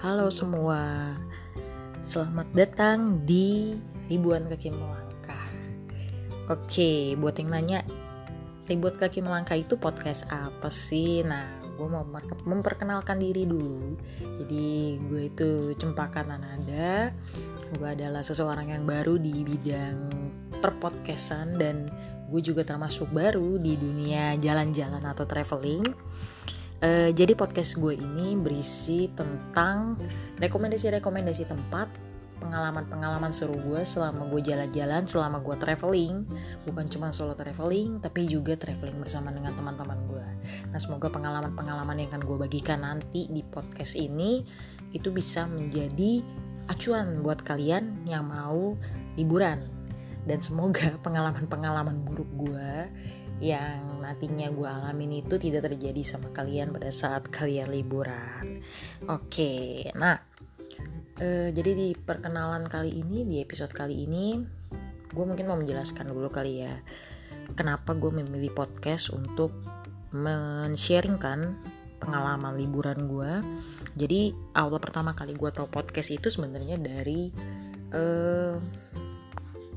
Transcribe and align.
Halo 0.00 0.32
semua, 0.32 1.12
selamat 2.00 2.56
datang 2.56 3.20
di 3.28 3.76
Ribuan 4.08 4.48
Kaki 4.48 4.72
Melangkah. 4.72 5.44
Oke, 6.48 7.12
buat 7.20 7.36
yang 7.36 7.52
nanya, 7.52 7.84
Ribuan 8.64 8.96
Kaki 8.96 9.20
Melangkah 9.20 9.60
itu 9.60 9.76
podcast 9.76 10.24
apa 10.32 10.72
sih? 10.72 11.20
Nah, 11.20 11.52
gue 11.76 11.84
mau 11.84 12.00
memperkenalkan 12.48 13.20
diri 13.20 13.44
dulu. 13.44 14.00
Jadi, 14.40 14.96
gue 15.04 15.28
itu 15.28 15.76
Cempaka 15.76 16.24
Nanada. 16.24 17.12
Gue 17.76 17.92
adalah 17.92 18.24
seseorang 18.24 18.72
yang 18.72 18.88
baru 18.88 19.20
di 19.20 19.44
bidang 19.44 20.16
perpodcastan 20.64 21.60
dan 21.60 21.92
gue 22.32 22.40
juga 22.40 22.64
termasuk 22.64 23.12
baru 23.12 23.60
di 23.60 23.76
dunia 23.76 24.32
jalan-jalan 24.40 25.04
atau 25.04 25.28
traveling 25.28 25.84
Uh, 26.80 27.12
jadi 27.12 27.36
podcast 27.36 27.76
gue 27.76 27.92
ini 27.92 28.40
berisi 28.40 29.12
tentang 29.12 30.00
rekomendasi-rekomendasi 30.40 31.44
tempat, 31.44 31.92
pengalaman-pengalaman 32.40 33.36
seru 33.36 33.52
gue 33.60 33.84
selama 33.84 34.24
gue 34.32 34.40
jalan-jalan, 34.40 35.04
selama 35.04 35.44
gue 35.44 35.60
traveling, 35.60 36.24
bukan 36.64 36.88
cuma 36.88 37.12
solo 37.12 37.36
traveling, 37.36 38.00
tapi 38.00 38.24
juga 38.24 38.56
traveling 38.56 38.96
bersama 38.96 39.28
dengan 39.28 39.52
teman-teman 39.52 40.00
gue. 40.08 40.26
Nah 40.72 40.80
semoga 40.80 41.12
pengalaman-pengalaman 41.12 42.00
yang 42.00 42.08
akan 42.16 42.24
gue 42.24 42.36
bagikan 42.48 42.80
nanti 42.80 43.28
di 43.28 43.44
podcast 43.44 44.00
ini 44.00 44.40
itu 44.96 45.12
bisa 45.12 45.44
menjadi 45.44 46.24
acuan 46.72 47.20
buat 47.20 47.44
kalian 47.44 48.08
yang 48.08 48.24
mau 48.24 48.72
liburan 49.20 49.68
dan 50.24 50.40
semoga 50.40 50.96
pengalaman-pengalaman 51.04 52.08
buruk 52.08 52.30
gue 52.40 52.88
yang 53.40 53.89
nantinya 54.10 54.50
gue 54.50 54.66
alamin 54.66 55.22
itu 55.22 55.38
tidak 55.38 55.70
terjadi 55.70 56.02
sama 56.02 56.34
kalian 56.34 56.74
pada 56.74 56.90
saat 56.90 57.30
kalian 57.30 57.70
liburan. 57.70 58.58
Oke, 59.06 59.86
nah 59.94 60.18
uh, 61.22 61.48
jadi 61.54 61.70
di 61.78 61.88
perkenalan 61.94 62.66
kali 62.66 63.06
ini 63.06 63.22
di 63.22 63.38
episode 63.38 63.70
kali 63.70 64.02
ini 64.10 64.42
gue 65.10 65.24
mungkin 65.26 65.46
mau 65.46 65.58
menjelaskan 65.58 66.10
dulu 66.10 66.30
kali 66.30 66.66
ya 66.66 66.74
kenapa 67.54 67.94
gue 67.98 68.10
memilih 68.10 68.50
podcast 68.54 69.14
untuk 69.14 69.54
men-sharingkan 70.10 71.54
pengalaman 72.02 72.58
liburan 72.58 73.06
gue. 73.06 73.32
Jadi 73.94 74.34
awal 74.56 74.82
pertama 74.82 75.14
kali 75.14 75.38
gue 75.38 75.50
tau 75.54 75.70
podcast 75.70 76.10
itu 76.10 76.32
sebenarnya 76.32 76.80
dari 76.80 77.30
uh, 77.94 78.56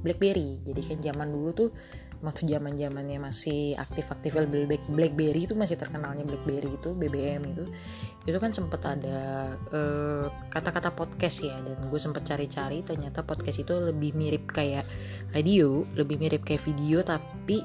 BlackBerry. 0.01 0.63
Jadi 0.65 0.81
kan 0.85 0.99
zaman 1.03 1.27
dulu 1.29 1.49
tuh 1.53 1.69
waktu 2.23 2.47
zaman 2.47 2.79
zamannya 2.79 3.19
masih 3.19 3.75
aktif-aktif 3.75 4.39
BlackBerry 4.87 5.43
itu 5.43 5.59
masih 5.59 5.75
terkenalnya 5.75 6.23
BlackBerry 6.23 6.79
itu 6.79 6.95
BBM 6.95 7.51
itu. 7.51 7.67
Itu 8.23 8.39
kan 8.39 8.55
sempet 8.55 8.79
ada 8.87 9.19
eh, 9.59 10.25
kata-kata 10.47 10.95
podcast 10.95 11.43
ya 11.43 11.59
dan 11.59 11.83
gue 11.91 11.99
sempet 11.99 12.23
cari-cari 12.23 12.79
ternyata 12.81 13.27
podcast 13.27 13.67
itu 13.67 13.75
lebih 13.75 14.15
mirip 14.15 14.55
kayak 14.55 14.87
radio 15.35 15.83
lebih 15.99 16.15
mirip 16.15 16.47
kayak 16.47 16.63
video 16.63 17.03
tapi 17.03 17.59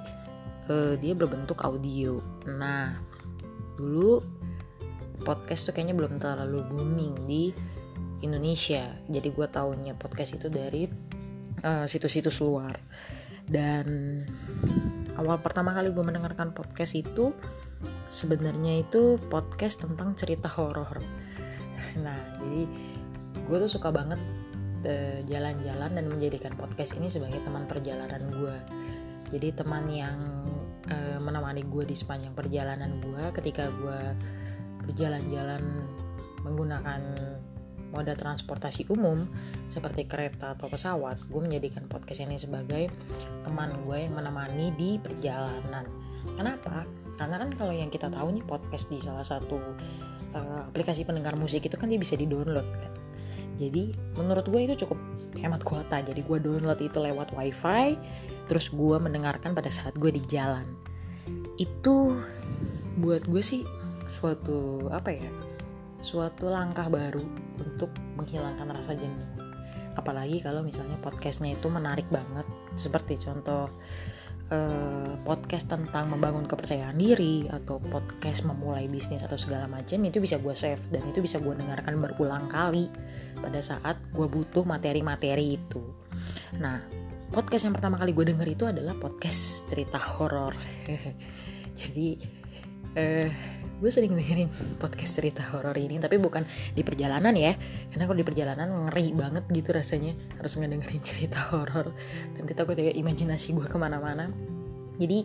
uh, 0.66 0.94
dia 0.98 1.14
berbentuk 1.14 1.62
audio. 1.62 2.18
Nah 2.50 2.98
dulu 3.78 4.18
podcast 5.22 5.70
tuh 5.70 5.72
kayaknya 5.78 5.94
belum 5.94 6.18
terlalu 6.18 6.66
booming 6.66 7.14
di 7.30 7.54
Indonesia. 8.26 8.90
Jadi 9.06 9.28
gue 9.30 9.46
tahunya 9.46 9.94
podcast 9.94 10.34
itu 10.34 10.50
dari 10.50 10.90
uh, 11.62 11.86
situs-situs 11.86 12.42
luar 12.42 12.74
dan 13.48 13.86
awal 15.16 15.40
pertama 15.40 15.74
kali 15.74 15.90
gue 15.90 16.04
mendengarkan 16.04 16.52
podcast 16.52 16.94
itu 16.94 17.32
sebenarnya 18.08 18.84
itu 18.84 19.16
podcast 19.28 19.84
tentang 19.84 20.14
cerita 20.14 20.48
horor. 20.52 21.00
Nah 22.00 22.20
jadi 22.40 22.62
gue 23.48 23.56
tuh 23.64 23.70
suka 23.70 23.88
banget 23.90 24.20
eh, 24.84 25.24
jalan-jalan 25.26 25.90
dan 25.96 26.06
menjadikan 26.06 26.54
podcast 26.54 26.94
ini 26.94 27.08
sebagai 27.08 27.40
teman 27.42 27.64
perjalanan 27.64 28.28
gue 28.30 28.56
jadi 29.28 29.52
teman 29.52 29.84
yang 29.92 30.18
uh, 30.88 31.18
menemani 31.20 31.62
gue 31.68 31.84
di 31.84 31.92
sepanjang 31.92 32.32
perjalanan 32.32 32.98
gue 32.98 33.22
ketika 33.36 33.68
gue 33.68 34.00
berjalan-jalan 34.88 35.84
menggunakan 36.42 37.00
moda 37.90 38.12
transportasi 38.12 38.88
umum 38.92 39.24
seperti 39.64 40.04
kereta 40.04 40.54
atau 40.56 40.68
pesawat, 40.68 41.20
gue 41.28 41.40
menjadikan 41.40 41.88
podcast 41.88 42.24
ini 42.24 42.36
sebagai 42.36 42.92
teman 43.44 43.72
gue 43.84 44.08
yang 44.08 44.14
menemani 44.16 44.72
di 44.76 45.00
perjalanan. 45.00 45.88
Kenapa? 46.36 46.84
Karena 47.16 47.36
kan 47.40 47.50
kalau 47.56 47.74
yang 47.74 47.88
kita 47.88 48.12
tahu 48.12 48.30
nih 48.36 48.44
podcast 48.44 48.92
di 48.92 49.00
salah 49.00 49.24
satu 49.24 49.58
uh, 50.36 50.62
aplikasi 50.68 51.02
pendengar 51.08 51.34
musik 51.34 51.64
itu 51.64 51.74
kan 51.74 51.88
dia 51.88 51.98
bisa 51.98 52.14
di-download 52.14 52.68
kan. 52.78 52.92
Jadi 53.58 53.96
menurut 54.14 54.46
gue 54.46 54.60
itu 54.70 54.86
cukup 54.86 54.98
hemat 55.42 55.66
kuota. 55.66 55.98
Jadi 55.98 56.22
gue 56.22 56.38
download 56.38 56.78
itu 56.78 56.98
lewat 57.02 57.34
wifi, 57.34 57.98
terus 58.46 58.70
gue 58.70 58.96
mendengarkan 59.02 59.56
pada 59.56 59.72
saat 59.72 59.98
gue 59.98 60.14
di 60.14 60.22
jalan. 60.30 60.64
Itu 61.58 62.14
buat 63.02 63.26
gue 63.26 63.42
sih 63.42 63.66
suatu 64.14 64.90
apa 64.94 65.10
ya? 65.10 65.30
suatu 65.98 66.46
langkah 66.46 66.86
baru 66.86 67.47
menghilangkan 68.28 68.68
rasa 68.68 68.92
jenuh. 68.92 69.24
Apalagi 69.96 70.44
kalau 70.44 70.60
misalnya 70.60 71.00
podcastnya 71.00 71.56
itu 71.56 71.72
menarik 71.72 72.04
banget, 72.12 72.44
seperti 72.76 73.16
contoh 73.16 73.72
eh, 74.52 75.16
podcast 75.24 75.72
tentang 75.72 76.12
membangun 76.12 76.44
kepercayaan 76.44 76.94
diri 77.00 77.48
atau 77.48 77.80
podcast 77.80 78.44
memulai 78.44 78.84
bisnis 78.86 79.24
atau 79.24 79.40
segala 79.40 79.64
macam 79.64 79.96
itu 80.04 80.20
bisa 80.20 80.36
gue 80.36 80.52
save 80.52 80.84
dan 80.92 81.08
itu 81.08 81.24
bisa 81.24 81.40
gue 81.40 81.56
dengarkan 81.56 81.96
berulang 82.04 82.46
kali 82.52 82.92
pada 83.40 83.64
saat 83.64 83.96
gue 84.12 84.28
butuh 84.28 84.68
materi-materi 84.68 85.56
itu. 85.56 85.80
Nah, 86.60 86.84
podcast 87.32 87.64
yang 87.64 87.74
pertama 87.74 87.96
kali 87.96 88.12
gue 88.12 88.28
denger 88.28 88.48
itu 88.52 88.64
adalah 88.68 88.92
podcast 89.00 89.64
cerita 89.72 89.96
horor. 89.96 90.52
Jadi 91.80 92.08
eh, 92.92 93.57
gue 93.78 93.90
sering 93.94 94.10
dengerin 94.10 94.50
podcast 94.82 95.22
cerita 95.22 95.42
horor 95.54 95.74
ini 95.78 96.02
tapi 96.02 96.18
bukan 96.18 96.42
di 96.74 96.82
perjalanan 96.82 97.34
ya. 97.34 97.54
Karena 97.90 98.04
kalau 98.10 98.18
di 98.18 98.26
perjalanan 98.26 98.68
ngeri 98.86 99.14
banget 99.14 99.44
gitu 99.50 99.70
rasanya 99.70 100.14
harus 100.38 100.52
ngedengerin 100.58 101.02
cerita 101.02 101.38
horor. 101.54 101.94
Nanti 102.34 102.52
takut 102.54 102.74
ya 102.74 102.90
imajinasi 102.90 103.54
gue 103.54 103.66
ke 103.66 103.78
mana-mana. 103.78 104.30
Jadi 104.98 105.18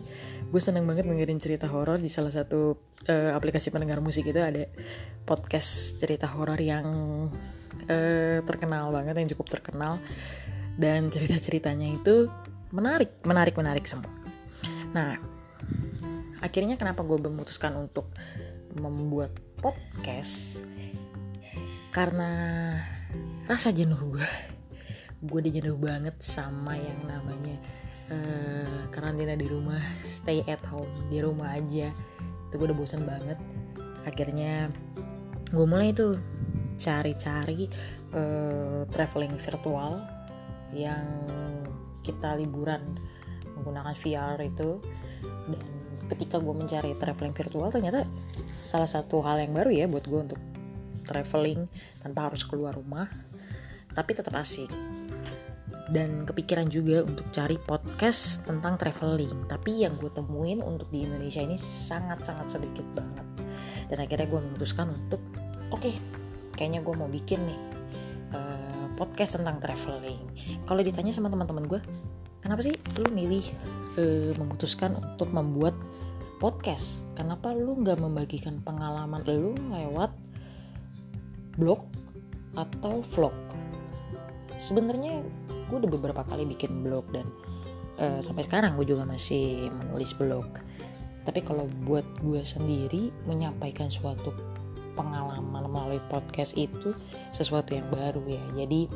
gue 0.54 0.60
seneng 0.62 0.86
banget 0.86 1.02
dengerin 1.10 1.42
cerita 1.42 1.66
horor 1.66 1.98
di 1.98 2.06
salah 2.06 2.30
satu 2.30 2.78
uh, 3.10 3.34
aplikasi 3.34 3.74
pendengar 3.74 3.98
musik 3.98 4.22
itu 4.30 4.38
ada 4.38 4.70
podcast 5.26 5.98
cerita 5.98 6.30
horor 6.30 6.62
yang 6.62 6.86
uh, 7.90 8.38
terkenal 8.46 8.94
banget 8.94 9.18
yang 9.18 9.28
cukup 9.34 9.58
terkenal. 9.58 9.98
Dan 10.78 11.10
cerita-ceritanya 11.10 11.90
itu 11.90 12.30
menarik 12.70 13.22
menarik 13.26 13.54
menarik 13.54 13.86
semua. 13.86 14.10
Nah 14.94 15.34
akhirnya 16.44 16.76
kenapa 16.76 17.00
gue 17.00 17.18
memutuskan 17.18 17.72
untuk 17.74 18.12
membuat 18.78 19.34
podcast 19.58 20.66
karena 21.94 22.30
rasa 23.46 23.70
jenuh 23.70 24.18
gue 24.18 24.28
gue 25.24 25.38
udah 25.40 25.52
jenuh 25.56 25.78
banget 25.80 26.16
sama 26.20 26.76
yang 26.76 27.00
namanya 27.08 27.56
uh, 28.12 28.84
karantina 28.92 29.32
di 29.38 29.48
rumah 29.48 29.80
stay 30.04 30.44
at 30.44 30.60
home 30.68 30.90
di 31.08 31.24
rumah 31.24 31.56
aja. 31.56 31.92
Itu 32.48 32.60
gue 32.60 32.66
udah 32.68 32.76
bosan 32.76 33.08
banget. 33.08 33.40
Akhirnya 34.04 34.68
gue 35.48 35.66
mulai 35.66 35.96
tuh 35.96 36.20
cari-cari 36.76 37.70
uh, 38.12 38.84
traveling 38.92 39.38
virtual 39.40 40.04
yang 40.76 41.24
kita 42.04 42.36
liburan 42.36 42.98
menggunakan 43.56 43.96
VR 43.96 44.38
itu. 44.44 44.84
Dan 45.48 45.83
ketika 46.12 46.36
gue 46.40 46.54
mencari 46.54 46.92
traveling 46.96 47.32
virtual 47.32 47.68
ternyata 47.72 48.04
salah 48.52 48.88
satu 48.88 49.24
hal 49.24 49.40
yang 49.40 49.52
baru 49.56 49.70
ya 49.72 49.86
buat 49.88 50.04
gue 50.04 50.20
untuk 50.20 50.40
traveling 51.04 51.68
tanpa 52.00 52.32
harus 52.32 52.42
keluar 52.44 52.76
rumah 52.76 53.06
tapi 53.94 54.10
tetap 54.12 54.34
asik. 54.34 54.68
Dan 55.84 56.24
kepikiran 56.24 56.72
juga 56.72 57.04
untuk 57.04 57.28
cari 57.28 57.60
podcast 57.60 58.48
tentang 58.48 58.80
traveling 58.80 59.44
tapi 59.46 59.84
yang 59.84 59.94
gue 60.00 60.08
temuin 60.08 60.64
untuk 60.64 60.88
di 60.88 61.04
Indonesia 61.04 61.44
ini 61.44 61.60
sangat-sangat 61.60 62.56
sedikit 62.58 62.84
banget. 62.96 63.22
Dan 63.92 64.00
akhirnya 64.00 64.26
gue 64.26 64.40
memutuskan 64.40 64.90
untuk 64.90 65.20
oke 65.68 65.84
okay, 65.84 65.94
kayaknya 66.56 66.80
gue 66.80 66.94
mau 66.96 67.06
bikin 67.06 67.44
nih 67.44 67.60
uh, 68.32 68.86
podcast 68.96 69.38
tentang 69.38 69.60
traveling. 69.60 70.24
Kalau 70.64 70.80
ditanya 70.80 71.12
sama 71.12 71.28
teman-teman 71.28 71.68
gue 71.68 71.80
kenapa 72.44 72.60
sih 72.60 72.76
lu 73.00 73.08
milih 73.08 73.44
uh, 73.96 74.30
memutuskan 74.36 75.00
untuk 75.00 75.32
membuat 75.32 75.72
podcast? 76.36 77.00
Kenapa 77.16 77.56
lu 77.56 77.80
nggak 77.80 77.96
membagikan 77.96 78.60
pengalaman 78.60 79.24
lu 79.24 79.56
lewat 79.72 80.12
blog 81.56 81.88
atau 82.52 83.00
vlog? 83.16 83.32
Sebenarnya 84.60 85.24
gue 85.48 85.76
udah 85.80 85.90
beberapa 85.90 86.22
kali 86.22 86.44
bikin 86.44 86.84
blog 86.84 87.08
dan 87.16 87.24
uh, 87.96 88.20
sampai 88.20 88.44
sekarang 88.44 88.76
gue 88.76 88.84
juga 88.84 89.08
masih 89.08 89.72
menulis 89.72 90.12
blog. 90.12 90.60
Tapi 91.24 91.40
kalau 91.40 91.64
buat 91.88 92.04
gue 92.20 92.44
sendiri 92.44 93.08
menyampaikan 93.24 93.88
suatu 93.88 94.36
pengalaman 94.92 95.64
melalui 95.64 95.98
podcast 96.12 96.54
itu 96.54 96.92
sesuatu 97.32 97.72
yang 97.72 97.88
baru 97.88 98.20
ya. 98.28 98.44
Jadi 98.52 98.86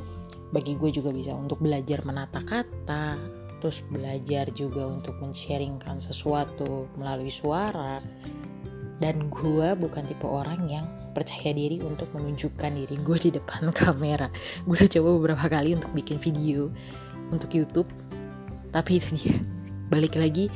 bagi 0.53 0.77
gue 0.77 0.93
juga 0.93 1.13
bisa 1.13 1.33
untuk 1.33 1.61
belajar 1.61 2.05
menata 2.05 2.41
kata 2.45 3.38
terus 3.59 3.83
belajar 3.91 4.51
juga 4.55 4.87
untuk 4.87 5.19
men-sharingkan 5.19 5.99
sesuatu 5.99 6.87
melalui 6.99 7.31
suara. 7.31 7.99
Dan 8.99 9.31
gue 9.31 9.69
bukan 9.79 10.03
tipe 10.11 10.27
orang 10.27 10.67
yang 10.67 10.87
percaya 11.15 11.55
diri 11.55 11.79
untuk 11.83 12.11
menunjukkan 12.15 12.71
diri 12.75 12.97
gue 12.99 13.19
di 13.19 13.31
depan 13.35 13.71
kamera. 13.79 14.31
Gue 14.67 14.75
udah 14.79 14.91
coba 14.91 15.09
beberapa 15.19 15.45
kali 15.47 15.75
untuk 15.75 15.91
bikin 15.95 16.19
video 16.19 16.71
untuk 17.31 17.53
YouTube 17.55 17.91
tapi 18.71 19.01
itu 19.03 19.17
dia. 19.17 19.37
Balik 19.89 20.21
lagi 20.21 20.51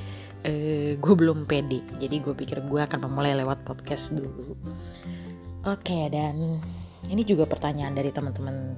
uh, 0.45 0.93
gue 0.99 1.15
belum 1.15 1.47
pede. 1.47 1.83
Jadi 1.99 2.17
gue 2.19 2.35
pikir 2.35 2.63
gue 2.67 2.81
akan 2.83 3.09
memulai 3.09 3.35
lewat 3.39 3.67
podcast 3.67 4.15
dulu. 4.15 4.55
Oke 5.67 6.11
dan 6.11 6.59
ini 7.11 7.23
juga 7.23 7.47
pertanyaan 7.47 7.95
dari 7.95 8.11
teman-teman 8.11 8.75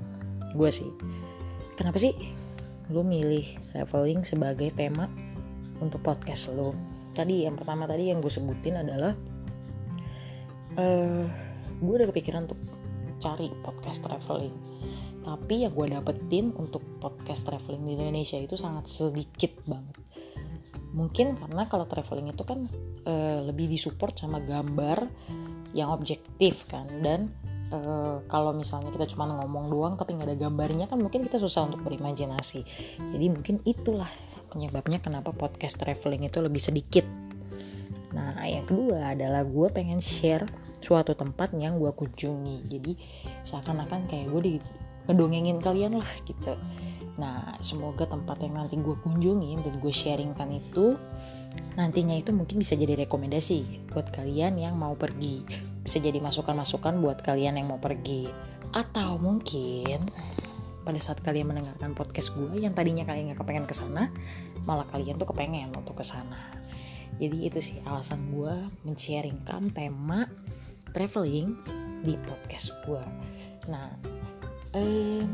gue 0.53 0.71
sih. 0.71 0.89
Kenapa 1.75 1.99
sih 1.99 2.44
lu 2.93 3.07
milih 3.07 3.47
traveling 3.73 4.27
sebagai 4.27 4.69
tema 4.75 5.09
untuk 5.81 6.05
podcast 6.05 6.53
lo 6.53 6.77
tadi 7.15 7.47
yang 7.47 7.55
pertama 7.55 7.87
tadi 7.87 8.11
yang 8.11 8.19
gue 8.19 8.29
sebutin 8.29 8.83
adalah 8.83 9.15
uh, 10.77 11.23
gue 11.79 11.95
udah 11.95 12.09
kepikiran 12.11 12.51
untuk 12.51 12.61
cari 13.23 13.49
podcast 13.63 14.05
traveling. 14.05 14.53
Tapi 15.25 15.65
yang 15.65 15.73
gue 15.73 15.89
dapetin 15.89 16.53
untuk 16.53 16.85
podcast 17.01 17.49
traveling 17.49 17.89
di 17.89 17.97
Indonesia 17.97 18.37
itu 18.37 18.61
sangat 18.61 18.85
sedikit 18.85 19.65
banget. 19.65 19.97
Mungkin 20.95 21.41
karena 21.41 21.65
kalau 21.67 21.89
traveling 21.89 22.31
itu 22.31 22.45
kan 22.45 22.69
uh, 23.09 23.41
lebih 23.49 23.67
disupport 23.67 24.13
sama 24.15 24.45
gambar 24.45 25.09
yang 25.75 25.91
objektif 25.91 26.69
kan 26.71 26.87
dan 27.03 27.35
Eh, 27.75 28.17
kalau 28.31 28.55
misalnya 28.55 28.95
kita 28.95 29.11
cuma 29.11 29.27
ngomong 29.27 29.67
doang 29.67 29.95
tapi 29.99 30.15
nggak 30.15 30.31
ada 30.31 30.39
gambarnya 30.39 30.87
kan 30.87 31.03
mungkin 31.03 31.27
kita 31.27 31.43
susah 31.43 31.67
untuk 31.67 31.83
berimajinasi. 31.83 32.63
Jadi 33.11 33.27
mungkin 33.27 33.59
itulah 33.67 34.11
penyebabnya 34.55 35.03
kenapa 35.03 35.35
podcast 35.35 35.83
traveling 35.83 36.31
itu 36.31 36.39
lebih 36.39 36.63
sedikit. 36.63 37.03
Nah 38.15 38.47
yang 38.47 38.63
kedua 38.63 39.19
adalah 39.19 39.43
gue 39.43 39.69
pengen 39.75 39.99
share 39.99 40.47
suatu 40.79 41.19
tempat 41.19 41.51
yang 41.59 41.83
gue 41.83 41.91
kunjungi. 41.91 42.71
Jadi 42.71 42.93
seakan-akan 43.43 44.07
kayak 44.07 44.31
gue 44.31 44.43
di 44.43 44.55
ngedongengin 45.11 45.59
kalian 45.61 46.01
lah 46.01 46.11
gitu 46.25 46.55
nah 47.15 47.55
semoga 47.63 48.11
tempat 48.11 48.43
yang 48.43 48.59
nanti 48.59 48.75
gue 48.75 48.97
kunjungin 48.99 49.63
dan 49.63 49.79
gue 49.79 49.93
sharingkan 49.95 50.51
itu 50.51 50.99
nantinya 51.79 52.19
itu 52.19 52.35
mungkin 52.35 52.59
bisa 52.59 52.75
jadi 52.75 53.07
rekomendasi 53.07 53.91
buat 53.95 54.11
kalian 54.11 54.59
yang 54.59 54.75
mau 54.75 54.99
pergi. 54.99 55.47
Bisa 55.85 56.03
jadi 56.03 56.19
masukan-masukan 56.19 56.99
buat 56.99 57.23
kalian 57.23 57.61
yang 57.61 57.71
mau 57.71 57.79
pergi. 57.79 58.27
Atau 58.75 59.23
mungkin 59.23 60.11
pada 60.85 61.01
saat 61.01 61.25
kalian 61.25 61.49
mendengarkan 61.49 61.97
podcast 61.97 62.37
gue 62.37 62.61
yang 62.61 62.77
tadinya 62.77 63.09
kalian 63.09 63.33
nggak 63.33 63.41
kepengen 63.41 63.65
ke 63.65 63.73
sana 63.73 64.13
malah 64.69 64.85
kalian 64.93 65.17
tuh 65.17 65.33
kepengen 65.33 65.73
untuk 65.73 65.97
ke 65.97 66.05
sana 66.05 66.61
jadi 67.17 67.49
itu 67.49 67.59
sih 67.65 67.81
alasan 67.89 68.29
gue 68.31 68.53
men-sharingkan 68.85 69.73
tema 69.73 70.29
traveling 70.93 71.57
di 72.05 72.21
podcast 72.21 72.77
gue 72.85 73.01
nah 73.65 73.89
eh, 74.77 75.25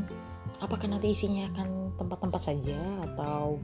apakah 0.59 0.91
nanti 0.91 1.15
isinya 1.15 1.47
akan 1.55 1.95
tempat-tempat 1.95 2.41
saja 2.41 2.79
atau 3.11 3.61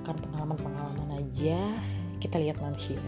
akan 0.00 0.14
pengalaman-pengalaman 0.24 1.20
aja? 1.20 1.58
Kita 2.22 2.40
lihat 2.40 2.62
nanti 2.64 2.96
ya. 2.96 3.04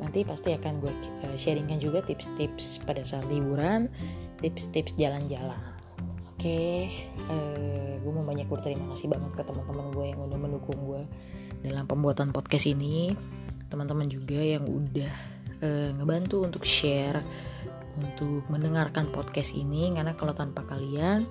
Nanti 0.00 0.24
pasti 0.24 0.56
akan 0.56 0.80
gue 0.80 0.92
uh, 1.28 1.36
sharingkan 1.36 1.76
juga 1.76 2.00
tips-tips 2.00 2.80
pada 2.88 3.04
saat 3.04 3.28
liburan 3.28 3.92
tips-tips 4.40 4.96
jalan-jalan. 4.96 5.60
Oke 6.32 6.48
okay, 6.48 6.76
uh, 7.28 7.36
eh, 7.36 7.92
gue 8.00 8.12
mau 8.16 8.24
banyak 8.24 8.48
berterima 8.48 8.88
kasih 8.96 9.12
banget 9.12 9.36
ke 9.36 9.42
teman-teman 9.44 9.92
gue 9.92 10.06
yang 10.08 10.20
udah 10.24 10.38
mendukung 10.40 10.80
gue 10.88 11.04
dalam 11.60 11.84
pembuatan 11.84 12.32
podcast 12.32 12.64
ini. 12.72 13.12
Teman-teman 13.68 14.08
juga 14.08 14.40
yang 14.40 14.64
udah 14.64 15.12
uh, 15.60 15.90
ngebantu 16.00 16.42
untuk 16.48 16.64
share 16.64 17.20
untuk 18.00 18.48
mendengarkan 18.48 19.12
podcast 19.12 19.52
ini 19.52 19.92
karena 19.92 20.16
kalau 20.16 20.32
tanpa 20.32 20.64
kalian 20.64 21.28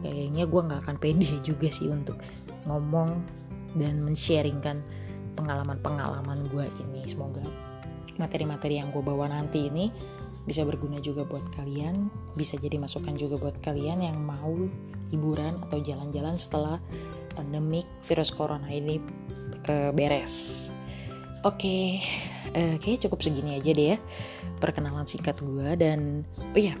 kayaknya 0.00 0.44
gue 0.48 0.60
nggak 0.66 0.80
akan 0.88 0.96
pede 0.96 1.30
juga 1.48 1.68
sih 1.68 1.92
untuk 1.92 2.16
ngomong 2.64 3.20
dan 3.76 4.00
men-sharingkan 4.00 4.80
pengalaman-pengalaman 5.36 6.48
gue 6.48 6.66
ini 6.80 7.04
semoga 7.04 7.44
materi-materi 8.16 8.80
yang 8.80 8.88
gue 8.88 9.04
bawa 9.04 9.28
nanti 9.28 9.68
ini 9.68 9.92
bisa 10.46 10.62
berguna 10.62 11.02
juga 11.02 11.26
buat 11.26 11.42
kalian, 11.58 12.06
bisa 12.38 12.54
jadi 12.54 12.78
masukan 12.78 13.18
juga 13.18 13.34
buat 13.34 13.58
kalian 13.66 14.06
yang 14.06 14.14
mau 14.22 14.54
liburan 15.10 15.58
atau 15.66 15.82
jalan-jalan 15.82 16.38
setelah 16.38 16.78
pandemik 17.34 17.84
virus 18.06 18.30
corona 18.30 18.70
ini 18.70 19.02
uh, 19.66 19.90
beres. 19.90 20.70
Oke, 21.42 21.58
okay, 21.58 21.86
uh, 22.56 22.76
kayaknya 22.80 23.06
cukup 23.06 23.20
segini 23.20 23.60
aja 23.60 23.70
deh 23.76 23.88
ya 23.94 23.98
perkenalan 24.56 25.04
singkat 25.04 25.44
gue 25.44 25.76
dan 25.76 26.24
oh 26.40 26.58
iya 26.58 26.72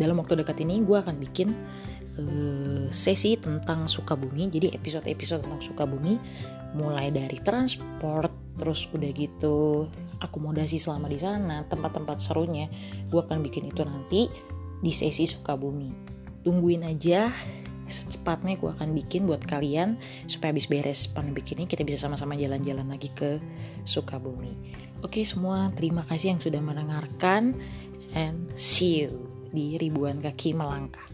dalam 0.00 0.16
waktu 0.16 0.40
dekat 0.40 0.64
ini 0.64 0.80
gue 0.80 0.96
akan 0.96 1.20
bikin 1.20 1.52
uh, 2.18 2.86
sesi 2.90 3.38
tentang 3.38 3.86
Sukabumi. 3.86 4.50
Jadi 4.50 4.74
episode-episode 4.74 5.46
tentang 5.46 5.62
Sukabumi 5.62 6.18
mulai 6.76 7.10
dari 7.10 7.42
transport, 7.42 8.58
terus 8.60 8.86
udah 8.92 9.10
gitu 9.10 9.88
akomodasi 10.22 10.76
selama 10.76 11.10
di 11.10 11.18
sana, 11.18 11.66
tempat-tempat 11.66 12.18
serunya, 12.18 12.66
gue 13.08 13.20
akan 13.22 13.40
bikin 13.42 13.70
itu 13.70 13.82
nanti 13.86 14.30
di 14.82 14.92
sesi 14.94 15.26
Sukabumi. 15.26 15.90
Tungguin 16.42 16.86
aja, 16.86 17.30
secepatnya 17.88 18.60
gue 18.60 18.70
akan 18.70 18.92
bikin 18.92 19.24
buat 19.24 19.42
kalian 19.42 19.96
supaya 20.28 20.52
habis 20.52 20.68
beres 20.68 21.08
pandemi 21.08 21.40
ini 21.40 21.64
kita 21.64 21.82
bisa 21.82 22.04
sama-sama 22.04 22.36
jalan-jalan 22.36 22.84
lagi 22.84 23.08
ke 23.10 23.40
Sukabumi. 23.88 24.52
Oke 25.00 25.24
semua, 25.24 25.72
terima 25.72 26.04
kasih 26.04 26.36
yang 26.36 26.40
sudah 26.42 26.60
mendengarkan 26.60 27.56
and 28.12 28.52
see 28.52 29.08
you 29.08 29.24
di 29.48 29.80
ribuan 29.80 30.20
kaki 30.20 30.52
melangkah. 30.52 31.07